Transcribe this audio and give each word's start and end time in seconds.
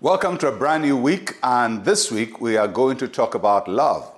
Welcome 0.00 0.38
to 0.38 0.46
a 0.46 0.52
brand 0.52 0.84
new 0.84 0.96
week, 0.96 1.38
and 1.42 1.84
this 1.84 2.12
week 2.12 2.40
we 2.40 2.56
are 2.56 2.68
going 2.68 2.98
to 2.98 3.08
talk 3.08 3.34
about 3.34 3.66
love. 3.66 4.08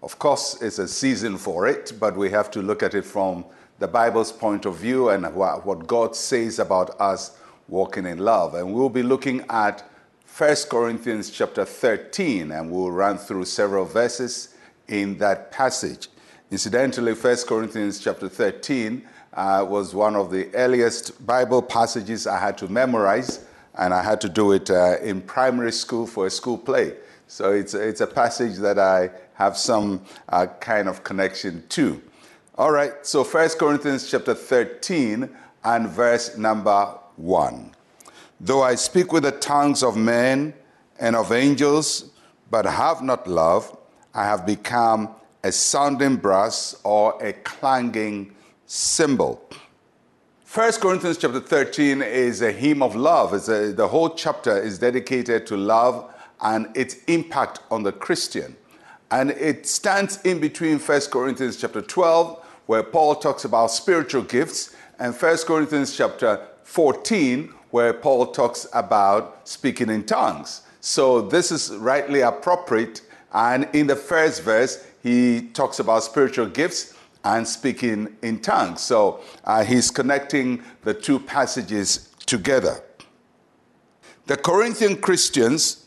Of 0.00 0.16
course, 0.20 0.62
it's 0.62 0.78
a 0.78 0.86
season 0.86 1.38
for 1.38 1.66
it, 1.66 1.92
but 1.98 2.16
we 2.16 2.30
have 2.30 2.52
to 2.52 2.62
look 2.62 2.84
at 2.84 2.94
it 2.94 3.04
from 3.04 3.44
the 3.80 3.88
Bible's 3.88 4.30
point 4.30 4.64
of 4.64 4.76
view 4.76 5.08
and 5.08 5.26
what 5.34 5.88
God 5.88 6.14
says 6.14 6.60
about 6.60 7.00
us 7.00 7.36
walking 7.66 8.06
in 8.06 8.18
love. 8.18 8.54
And 8.54 8.72
we'll 8.72 8.88
be 8.88 9.02
looking 9.02 9.44
at 9.50 9.82
1 10.38 10.54
Corinthians 10.70 11.30
chapter 11.30 11.64
13, 11.64 12.52
and 12.52 12.70
we'll 12.70 12.92
run 12.92 13.18
through 13.18 13.46
several 13.46 13.86
verses 13.86 14.54
in 14.86 15.18
that 15.18 15.50
passage. 15.50 16.10
Incidentally, 16.52 17.12
1 17.12 17.36
Corinthians 17.48 17.98
chapter 17.98 18.28
13 18.28 19.04
uh, 19.32 19.66
was 19.68 19.96
one 19.96 20.14
of 20.14 20.30
the 20.30 20.54
earliest 20.54 21.26
Bible 21.26 21.60
passages 21.60 22.28
I 22.28 22.38
had 22.38 22.56
to 22.58 22.68
memorize 22.68 23.44
and 23.76 23.92
I 23.92 24.02
had 24.02 24.20
to 24.22 24.28
do 24.28 24.52
it 24.52 24.70
uh, 24.70 24.96
in 25.02 25.20
primary 25.20 25.72
school 25.72 26.06
for 26.06 26.26
a 26.26 26.30
school 26.30 26.58
play. 26.58 26.94
So 27.26 27.52
it's, 27.52 27.74
it's 27.74 28.00
a 28.00 28.06
passage 28.06 28.56
that 28.58 28.78
I 28.78 29.10
have 29.34 29.56
some 29.56 30.02
uh, 30.28 30.46
kind 30.60 30.88
of 30.88 31.02
connection 31.02 31.64
to. 31.70 32.00
All 32.56 32.70
right, 32.70 32.92
so 33.02 33.24
1 33.24 33.48
Corinthians 33.58 34.08
chapter 34.08 34.34
13 34.34 35.28
and 35.64 35.88
verse 35.88 36.36
number 36.36 36.98
1. 37.16 37.74
Though 38.40 38.62
I 38.62 38.76
speak 38.76 39.12
with 39.12 39.24
the 39.24 39.32
tongues 39.32 39.82
of 39.82 39.96
men 39.96 40.54
and 41.00 41.16
of 41.16 41.32
angels, 41.32 42.10
but 42.50 42.66
have 42.66 43.02
not 43.02 43.26
love, 43.26 43.76
I 44.14 44.24
have 44.24 44.46
become 44.46 45.08
a 45.42 45.50
sounding 45.50 46.16
brass 46.16 46.76
or 46.84 47.20
a 47.22 47.32
clanging 47.32 48.34
cymbal. 48.66 49.42
1 50.54 50.72
Corinthians 50.74 51.18
chapter 51.18 51.40
13 51.40 52.00
is 52.00 52.40
a 52.40 52.52
hymn 52.52 52.80
of 52.80 52.94
love. 52.94 53.32
A, 53.48 53.72
the 53.72 53.88
whole 53.88 54.10
chapter 54.10 54.56
is 54.56 54.78
dedicated 54.78 55.48
to 55.48 55.56
love 55.56 56.14
and 56.42 56.68
its 56.76 57.02
impact 57.08 57.58
on 57.72 57.82
the 57.82 57.90
Christian. 57.90 58.54
And 59.10 59.32
it 59.32 59.66
stands 59.66 60.22
in 60.22 60.38
between 60.38 60.78
1 60.78 61.00
Corinthians 61.10 61.56
chapter 61.56 61.82
12, 61.82 62.38
where 62.66 62.84
Paul 62.84 63.16
talks 63.16 63.44
about 63.44 63.72
spiritual 63.72 64.22
gifts, 64.22 64.76
and 65.00 65.12
1 65.12 65.38
Corinthians 65.38 65.96
chapter 65.96 66.46
14, 66.62 67.52
where 67.70 67.92
Paul 67.92 68.28
talks 68.28 68.68
about 68.72 69.48
speaking 69.48 69.90
in 69.90 70.04
tongues. 70.04 70.62
So 70.78 71.20
this 71.20 71.50
is 71.50 71.72
rightly 71.78 72.20
appropriate. 72.20 73.02
And 73.32 73.68
in 73.72 73.88
the 73.88 73.96
first 73.96 74.42
verse, 74.42 74.86
he 75.02 75.48
talks 75.48 75.80
about 75.80 76.04
spiritual 76.04 76.46
gifts 76.46 76.94
and 77.24 77.48
speaking 77.48 78.16
in 78.22 78.40
tongues. 78.40 78.82
So 78.82 79.20
uh, 79.44 79.64
he's 79.64 79.90
connecting 79.90 80.62
the 80.82 80.94
two 80.94 81.18
passages 81.18 82.10
together. 82.26 82.82
The 84.26 84.36
Corinthian 84.36 84.98
Christians, 84.98 85.86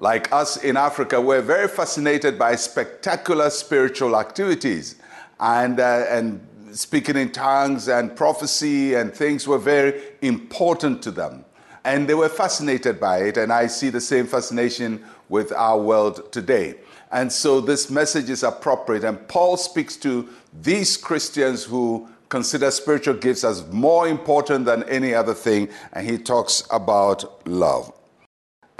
like 0.00 0.32
us 0.32 0.56
in 0.62 0.76
Africa, 0.76 1.20
were 1.20 1.42
very 1.42 1.68
fascinated 1.68 2.38
by 2.38 2.56
spectacular 2.56 3.50
spiritual 3.50 4.16
activities 4.16 4.96
and, 5.40 5.78
uh, 5.80 6.04
and 6.08 6.46
speaking 6.72 7.16
in 7.16 7.32
tongues 7.32 7.88
and 7.88 8.14
prophecy 8.16 8.94
and 8.94 9.12
things 9.12 9.46
were 9.46 9.58
very 9.58 10.00
important 10.22 11.02
to 11.02 11.10
them. 11.10 11.44
And 11.86 12.08
they 12.08 12.14
were 12.14 12.28
fascinated 12.28 12.98
by 12.98 13.18
it, 13.18 13.36
and 13.36 13.52
I 13.52 13.68
see 13.68 13.90
the 13.90 14.00
same 14.00 14.26
fascination 14.26 15.04
with 15.28 15.52
our 15.52 15.78
world 15.78 16.32
today. 16.32 16.74
And 17.12 17.32
so 17.32 17.60
this 17.60 17.90
message 17.90 18.28
is 18.28 18.42
appropriate. 18.42 19.04
And 19.04 19.28
Paul 19.28 19.56
speaks 19.56 19.94
to 19.98 20.28
these 20.52 20.96
Christians 20.96 21.62
who 21.62 22.08
consider 22.28 22.72
spiritual 22.72 23.14
gifts 23.14 23.44
as 23.44 23.64
more 23.68 24.08
important 24.08 24.64
than 24.64 24.82
any 24.88 25.14
other 25.14 25.32
thing. 25.32 25.68
And 25.92 26.04
he 26.04 26.18
talks 26.18 26.64
about 26.72 27.46
love. 27.46 27.92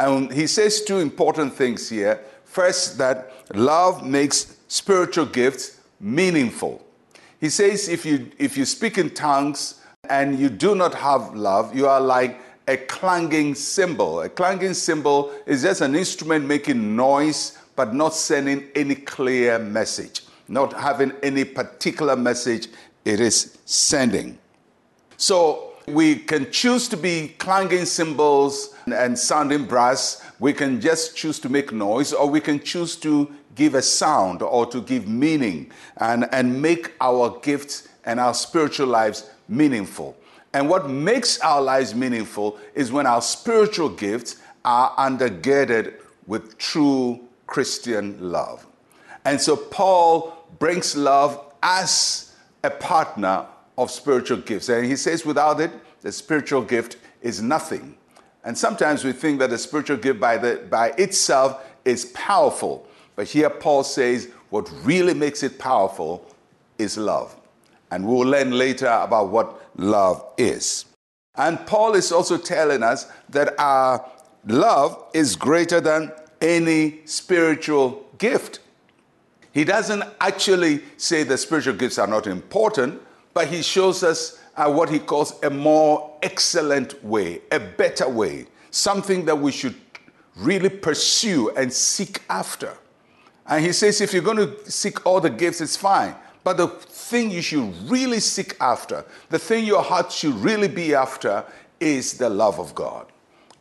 And 0.01 0.33
he 0.33 0.49
says 0.49 0.83
two 0.83 0.99
important 0.99 1.55
things 1.55 1.89
here. 1.89 2.21
First, 2.45 2.99
that 2.99 3.33
love 3.55 4.05
makes 4.05 4.57
spiritual 4.67 5.27
gifts 5.27 5.81
meaningful. 6.01 6.85
He 7.41 7.51
says 7.51 7.89
if 7.89 8.05
you, 8.05 8.33
if 8.37 8.57
you 8.57 8.65
speak 8.65 8.99
in 8.99 9.11
tongues 9.11 9.81
and 10.11 10.37
you 10.41 10.49
do 10.49 10.75
not 10.75 10.95
have 10.95 11.37
love, 11.37 11.73
you 11.73 11.87
are 11.87 12.01
like 12.01 12.41
a 12.69 12.77
clanging 12.77 13.55
cymbal. 13.55 14.23
A 14.23 14.29
clanging 14.29 14.75
cymbal 14.75 15.33
is 15.47 15.63
just 15.63 15.81
an 15.81 15.95
instrument 15.95 16.45
making 16.47 16.97
noise 16.97 17.59
but 17.77 17.95
not 17.95 18.15
sending 18.15 18.65
any 18.75 18.95
clear 18.95 19.59
message, 19.59 20.23
not 20.49 20.73
having 20.73 21.13
any 21.23 21.45
particular 21.45 22.17
message 22.17 22.69
it 23.05 23.21
is 23.21 23.59
sending. 23.67 24.39
So 25.17 25.75
we 25.87 26.17
can 26.17 26.51
choose 26.51 26.89
to 26.89 26.97
be 26.97 27.35
clanging 27.39 27.85
cymbals 27.85 28.75
and 28.87 29.17
sounding 29.19 29.65
brass. 29.65 30.23
We 30.41 30.53
can 30.53 30.81
just 30.81 31.17
choose 31.17 31.39
to 31.41 31.49
make 31.49 31.73
noise, 31.73 32.13
or 32.13 32.29
we 32.29 32.41
can 32.41 32.61
choose 32.61 32.97
to 32.97 33.31
give 33.55 33.75
a 33.75 33.83
sound 33.83 34.43
or 34.43 34.67
to 34.67 34.81
give 34.83 35.07
meaning 35.07 35.71
and, 35.99 36.29
and 36.33 36.61
make 36.61 36.93
our 37.01 37.39
gifts 37.41 37.89
and 38.05 38.21
our 38.21 38.35
spiritual 38.35 38.89
lives 38.89 39.31
meaningful. 39.49 40.17
And 40.57 40.71
what 40.71 40.89
makes 40.89 41.39
our 41.41 41.61
lives 41.61 41.95
meaningful 41.95 42.59
is 42.75 42.91
when 42.91 43.07
our 43.07 43.21
spiritual 43.21 43.91
gifts 43.91 44.37
are 44.65 44.91
undergirded 44.97 45.97
with 46.27 46.57
true 46.57 47.21
Christian 47.47 48.33
love. 48.33 48.67
And 49.27 49.39
so 49.39 49.55
Paul 49.55 50.47
brings 50.59 50.97
love 50.97 51.53
as 51.63 52.35
a 52.65 52.71
partner 52.71 53.45
of 53.77 53.91
spiritual 53.91 54.39
gifts. 54.39 54.71
And 54.71 54.87
he 54.87 54.97
says, 54.97 55.27
without 55.27 55.61
it, 55.61 55.73
the 56.01 56.11
spiritual 56.11 56.63
gift 56.63 56.97
is 57.21 57.43
nothing. 57.43 57.95
And 58.43 58.57
sometimes 58.57 59.05
we 59.05 59.13
think 59.13 59.41
that 59.41 59.51
the 59.51 59.59
spiritual 59.59 59.99
gift 59.99 60.19
by, 60.19 60.39
the, 60.39 60.67
by 60.71 60.93
itself 60.97 61.67
is 61.85 62.07
powerful. 62.07 62.89
But 63.15 63.27
here 63.27 63.51
Paul 63.51 63.85
says 63.85 64.31
what 64.49 64.73
really 64.85 65.13
makes 65.13 65.43
it 65.43 65.59
powerful 65.59 66.25
is 66.79 66.97
love. 66.97 67.37
And 67.91 68.07
we'll 68.07 68.27
learn 68.27 68.53
later 68.53 68.89
about 68.89 69.29
what 69.29 69.66
love 69.77 70.25
is. 70.37 70.87
And 71.35 71.65
Paul 71.67 71.95
is 71.95 72.13
also 72.13 72.39
telling 72.39 72.83
us 72.83 73.11
that 73.29 73.59
our 73.59 74.05
love 74.47 75.05
is 75.13 75.37
greater 75.37 75.81
than 75.81 76.13
any 76.41 77.01
spiritual 77.05 78.07
gift. 78.19 78.61
He 79.53 79.65
doesn't 79.65 80.05
actually 80.21 80.83
say 80.97 81.23
the 81.23 81.39
spiritual 81.39 81.75
gifts 81.75 81.99
are 81.99 82.07
not 82.07 82.27
important, 82.27 83.01
but 83.35 83.49
he 83.49 83.63
shows 83.63 84.03
us 84.03 84.39
uh, 84.57 84.71
what 84.71 84.89
he 84.89 84.99
calls 84.99 85.43
a 85.43 85.51
more 85.51 86.19
excellent 86.23 87.03
way, 87.05 87.41
a 87.53 87.61
better 87.61 88.09
way, 88.09 88.47
something 88.71 89.25
that 89.27 89.39
we 89.39 89.53
should 89.53 89.75
really 90.37 90.69
pursue 90.69 91.51
and 91.57 91.73
seek 91.73 92.21
after. 92.29 92.77
And 93.47 93.65
he 93.65 93.73
says 93.73 94.01
if 94.01 94.13
you're 94.13 94.23
going 94.23 94.39
to 94.39 94.71
seek 94.71 95.07
all 95.07 95.21
the 95.21 95.31
gifts, 95.31 95.61
it's 95.61 95.77
fine. 95.77 96.15
But 96.47 96.59
the 96.59 96.69
thing 96.69 97.33
you 97.33 97.43
should 97.43 97.75
really 97.91 98.21
seek 98.21 98.55
after, 98.61 99.05
the 99.31 99.39
thing 99.39 99.65
your 99.65 99.83
heart 99.83 100.13
should 100.13 100.35
really 100.35 100.69
be 100.69 100.95
after, 100.95 101.45
is 101.81 102.19
the 102.19 102.31
love 102.31 102.61
of 102.61 102.73
God. 102.73 103.07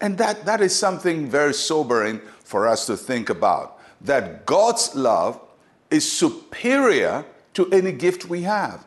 And 0.01 0.19
that, 0.19 0.45
that 0.45 0.61
is 0.61 0.75
something 0.75 1.27
very 1.27 1.55
sobering 1.55 2.21
for 2.43 2.67
us 2.67 2.85
to 2.85 2.95
think 2.95 3.31
about 3.31 3.79
that 4.01 4.45
God's 4.45 4.93
love 4.93 5.41
is 5.89 6.11
superior 6.11 7.25
to 7.55 7.67
any 7.71 7.91
gift 7.91 8.29
we 8.29 8.43
have. 8.43 8.85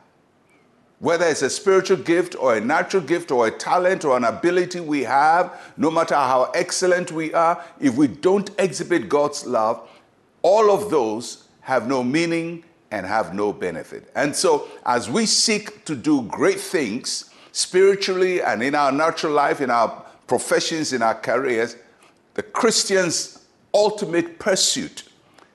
Whether 1.01 1.27
it's 1.27 1.43
a 1.43 1.51
spiritual 1.51 1.97
gift 1.97 2.37
or 2.37 2.55
a 2.55 2.61
natural 2.61 3.03
gift 3.03 3.33
or 3.33 3.49
a 3.49 3.51
talent 3.51 4.05
or 4.05 4.17
an 4.17 4.23
ability 4.23 4.79
we 4.79 5.03
have, 5.03 5.61
no 5.77 5.91
matter 5.91 6.15
how 6.15 6.53
excellent 6.55 7.11
we 7.11 7.35
are, 7.35 7.61
if 7.81 7.97
we 7.97 8.07
don't 8.07 8.49
exhibit 8.61 9.09
God's 9.09 9.45
love, 9.45 9.91
all 10.43 10.71
of 10.71 10.89
those 10.89 11.49
have 11.63 11.89
no 11.89 12.05
meaning 12.05 12.63
and 12.91 13.07
have 13.07 13.35
no 13.35 13.53
benefit. 13.53 14.11
And 14.15 14.35
so, 14.35 14.69
as 14.87 15.11
we 15.11 15.27
seek 15.27 15.85
to 15.85 15.95
do 15.95 16.23
great 16.23 16.61
things 16.61 17.31
spiritually 17.53 18.43
and 18.43 18.63
in 18.63 18.75
our 18.75 18.93
natural 18.93 19.33
life, 19.33 19.61
in 19.61 19.71
our 19.71 20.05
professions, 20.27 20.93
in 20.93 21.03
our 21.03 21.15
careers, 21.15 21.77
the 22.35 22.43
Christian's 22.43 23.47
ultimate 23.75 24.39
pursuit 24.39 25.05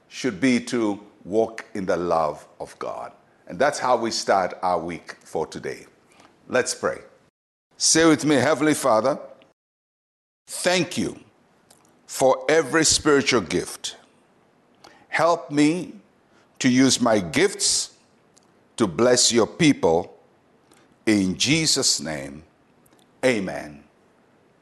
should 0.09 0.39
be 0.39 0.59
to 0.59 1.00
walk 1.24 1.65
in 1.74 1.85
the 1.85 1.97
love 1.97 2.45
of 2.59 2.77
God. 2.80 3.12
And 3.47 3.57
that's 3.57 3.80
how 3.80 3.97
we 3.97 4.12
start 4.12 4.53
our 4.62 4.80
week 4.80 5.15
for 5.24 5.47
today. 5.47 5.85
Let's 6.47 6.75
pray. 6.75 7.00
Say 7.77 8.06
with 8.06 8.25
me, 8.25 8.35
Heavenly 8.35 8.74
Father, 8.74 9.18
thank 10.47 10.97
you 10.97 11.19
for 12.06 12.45
every 12.47 12.85
spiritual 12.85 13.41
gift. 13.41 13.97
Help 15.07 15.50
me 15.51 15.94
to 16.63 16.69
use 16.69 17.01
my 17.01 17.19
gifts 17.19 17.94
to 18.77 18.88
bless 18.88 19.33
your 19.33 19.45
people. 19.45 20.18
In 21.06 21.38
Jesus' 21.38 22.00
name, 22.00 22.42
amen 23.25 23.83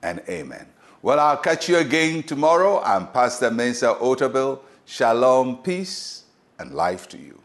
and 0.02 0.20
amen. 0.28 0.66
Well, 1.04 1.20
I'll 1.20 1.38
catch 1.38 1.70
you 1.70 1.78
again 1.78 2.24
tomorrow. 2.24 2.82
I'm 2.82 3.06
Pastor 3.06 3.52
Mensa 3.52 3.96
Otabil. 4.02 4.60
Shalom, 4.84 5.58
peace, 5.58 6.24
and 6.58 6.74
life 6.74 7.08
to 7.10 7.20
you. 7.20 7.40